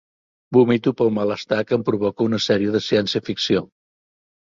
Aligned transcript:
Vomito 0.55 0.93
pel 1.01 1.13
malestar 1.19 1.61
que 1.67 1.79
em 1.79 1.85
provoca 1.91 2.29
una 2.33 2.43
sèrie 2.49 2.75
de 2.79 2.85
ciència 2.91 3.27
ficció. 3.33 3.67